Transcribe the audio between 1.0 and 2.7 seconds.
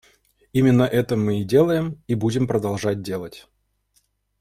мы и делаем и будем